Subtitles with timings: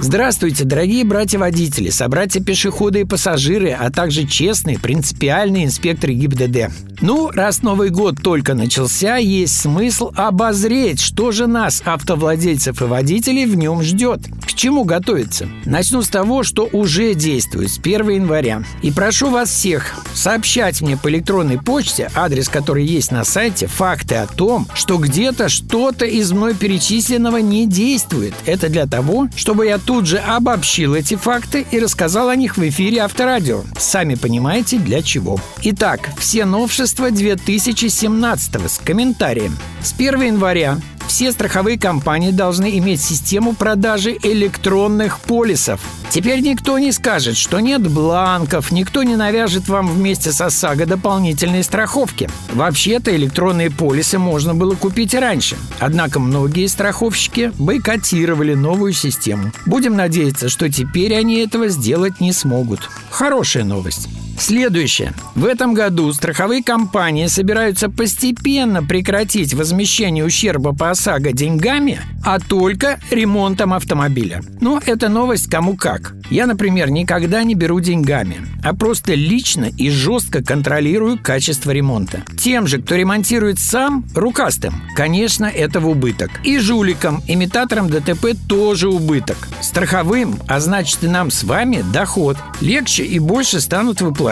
[0.00, 6.72] Здравствуйте, дорогие братья-водители, собратья-пешеходы и пассажиры, а также честные, принципиальные инспекторы ГИБДД.
[7.00, 13.46] Ну, раз Новый год только начался, есть смысл обозреть, что же нас, автовладельцев и водителей,
[13.46, 14.20] в нем ждет.
[14.46, 15.48] К чему готовиться?
[15.64, 18.62] Начну с того, что уже действует с 1 января.
[18.82, 24.16] И прошу вас всех сообщать мне по электронной почте, адрес который есть на сайте, факты
[24.16, 28.34] о том, что где-то что-то из мной перечисленного не действует.
[28.46, 32.68] Это для того, чтобы я тут же обобщил эти факты и рассказал о них в
[32.68, 33.62] эфире Авторадио.
[33.78, 35.40] Сами понимаете, для чего.
[35.62, 39.56] Итак, все новшества 2017 с комментарием.
[39.80, 40.76] С 1 января
[41.08, 45.80] все страховые компании должны иметь систему продажи электронных полисов.
[46.10, 51.62] Теперь никто не скажет, что нет бланков, никто не навяжет вам вместе с ОСАГО дополнительные
[51.62, 52.30] страховки.
[52.52, 55.56] Вообще-то электронные полисы можно было купить и раньше.
[55.80, 59.52] Однако многие страховщики бойкотировали новую систему.
[59.66, 62.90] Будем надеяться, что теперь они этого сделать не смогут.
[63.10, 64.08] Хорошая новость.
[64.38, 65.12] Следующее.
[65.34, 73.00] В этом году страховые компании собираются постепенно прекратить возмещение ущерба по ОСАГО деньгами, а только
[73.10, 74.42] ремонтом автомобиля.
[74.60, 76.14] Ну, это новость кому как.
[76.30, 82.22] Я, например, никогда не беру деньгами, а просто лично и жестко контролирую качество ремонта.
[82.38, 86.30] Тем же, кто ремонтирует сам, рукастым, конечно, это в убыток.
[86.44, 89.36] И жуликам, имитаторам ДТП тоже убыток.
[89.60, 92.36] Страховым, а значит и нам с вами, доход.
[92.60, 94.27] Легче и больше станут выплачивать.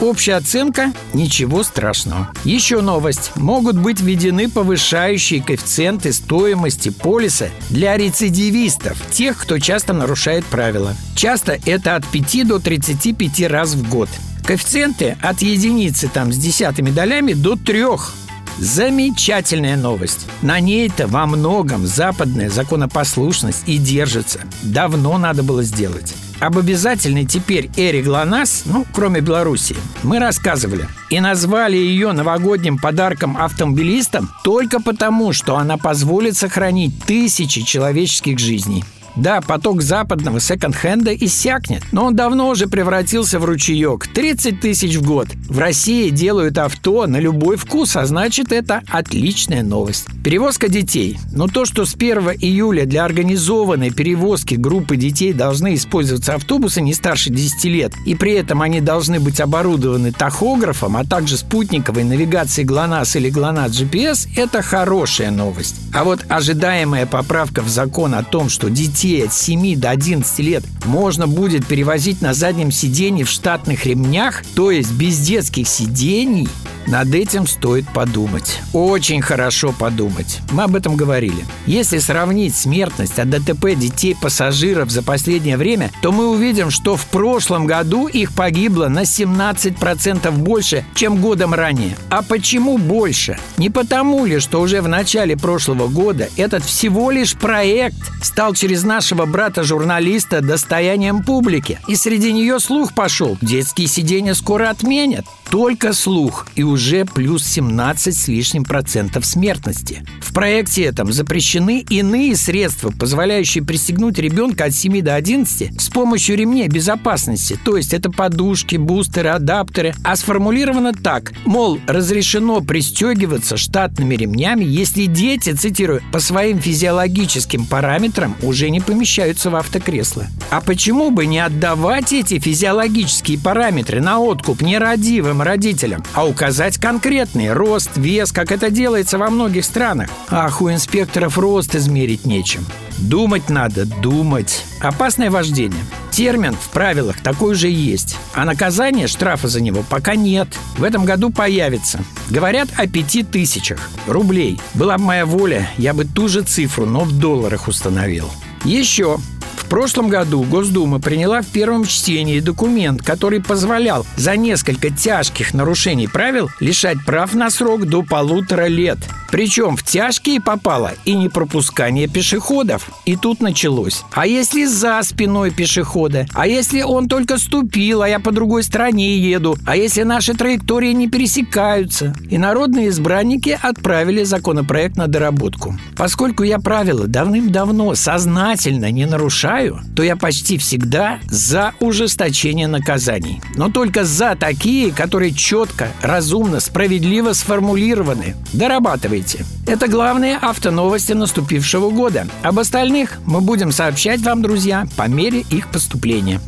[0.00, 2.28] Общая оценка– ничего страшного.
[2.44, 3.32] Еще новость.
[3.34, 10.94] Могут быть введены повышающие коэффициенты стоимости полиса для рецидивистов, тех, кто часто нарушает правила.
[11.14, 14.10] Часто это от 5 до 35 раз в год.
[14.44, 18.14] Коэффициенты от единицы там с десятыми долями до трех.
[18.58, 20.26] Замечательная новость.
[20.40, 24.40] На ней-то во многом западная законопослушность и держится.
[24.62, 26.14] Давно надо было сделать.
[26.40, 30.86] Об обязательной теперь эре ГЛОНАСС, ну, кроме Беларуси, мы рассказывали.
[31.08, 38.84] И назвали ее новогодним подарком автомобилистам только потому, что она позволит сохранить тысячи человеческих жизней.
[39.16, 44.06] Да, поток западного секонд-хенда иссякнет, но он давно уже превратился в ручеек.
[44.08, 45.28] 30 тысяч в год.
[45.48, 50.06] В России делают авто на любой вкус, а значит это отличная новость.
[50.22, 51.18] Перевозка детей.
[51.32, 56.92] Но то, что с 1 июля для организованной перевозки группы детей должны использоваться автобусы не
[56.92, 62.66] старше 10 лет, и при этом они должны быть оборудованы тахографом, а также спутниковой навигацией
[62.66, 65.76] ГЛОНАСС или ГЛОНАСС GPS, это хорошая новость.
[65.94, 70.38] А вот ожидаемая поправка в закон о том, что детей детей от 7 до 11
[70.40, 76.48] лет можно будет перевозить на заднем сиденье в штатных ремнях, то есть без детских сидений,
[76.86, 78.60] над этим стоит подумать.
[78.72, 80.40] Очень хорошо подумать.
[80.52, 81.44] Мы об этом говорили.
[81.66, 87.66] Если сравнить смертность от ДТП детей-пассажиров за последнее время, то мы увидим, что в прошлом
[87.66, 91.96] году их погибло на 17% больше, чем годом ранее.
[92.10, 93.38] А почему больше?
[93.56, 98.84] Не потому ли, что уже в начале прошлого года этот всего лишь проект стал через
[98.84, 101.78] нашего брата-журналиста достоянием публики.
[101.88, 103.36] И среди нее слух пошел.
[103.40, 105.26] Детские сиденья скоро отменят.
[105.50, 110.04] Только слух и уже плюс 17 с лишним процентов смертности.
[110.20, 116.36] В проекте этом запрещены иные средства, позволяющие пристегнуть ребенка от 7 до 11 с помощью
[116.36, 117.58] ремней безопасности.
[117.64, 119.94] То есть это подушки, бустеры, адаптеры.
[120.02, 121.32] А сформулировано так.
[121.44, 129.50] Мол, разрешено пристегиваться штатными ремнями, если дети, цитирую, по своим физиологическим параметрам уже не помещаются
[129.50, 130.26] в автокресло.
[130.50, 136.78] А почему бы не отдавать эти физиологические параметры на откуп нерадивым собственным родителям, а указать
[136.78, 140.08] конкретный рост, вес, как это делается во многих странах.
[140.28, 142.64] Ах, у инспекторов рост измерить нечем.
[142.98, 144.64] Думать надо, думать.
[144.80, 145.82] Опасное вождение.
[146.10, 148.16] Термин в правилах такой же есть.
[148.34, 150.48] А наказание, штрафа за него пока нет.
[150.78, 152.00] В этом году появится.
[152.30, 154.58] Говорят о пяти тысячах рублей.
[154.74, 158.30] Была бы моя воля, я бы ту же цифру, но в долларах установил.
[158.64, 159.18] Еще
[159.66, 166.06] в прошлом году Госдума приняла в первом чтении документ, который позволял за несколько тяжких нарушений
[166.06, 168.98] правил лишать прав на срок до полутора лет.
[169.28, 172.88] Причем в тяжкие попало и не пропускание пешеходов.
[173.06, 174.04] И тут началось.
[174.12, 176.26] А если за спиной пешехода?
[176.32, 179.56] А если он только ступил, а я по другой стороне еду?
[179.66, 182.14] А если наши траектории не пересекаются?
[182.30, 185.76] И народные избранники отправили законопроект на доработку.
[185.96, 193.40] Поскольку я правила давным-давно сознательно не нарушаю, нарушаю, то я почти всегда за ужесточение наказаний.
[193.56, 198.34] Но только за такие, которые четко, разумно, справедливо сформулированы.
[198.52, 199.44] Дорабатывайте.
[199.66, 202.26] Это главные автоновости наступившего года.
[202.42, 206.40] Об остальных мы будем сообщать вам, друзья, по мере их поступления.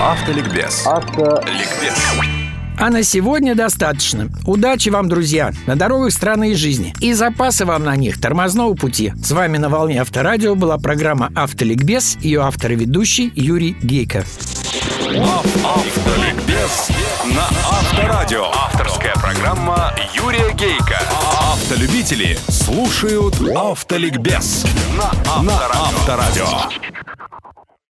[0.00, 0.86] Автоликбез.
[0.86, 2.39] Автоликбез.
[2.80, 4.30] А на сегодня достаточно.
[4.46, 6.94] Удачи вам, друзья, на дорогах страны и жизни.
[7.00, 9.12] И запасы вам на них тормозного пути.
[9.22, 12.16] С вами на волне Авторадио была программа «Автоликбез».
[12.22, 14.24] Ее автор и ведущий Юрий Гейко.
[15.62, 16.88] Автоликбез
[17.26, 18.46] на Авторадио.
[18.46, 21.06] Авторская программа Юрия Гейка.
[21.52, 24.64] Автолюбители слушают Автоликбез
[24.96, 26.46] на Авторадио.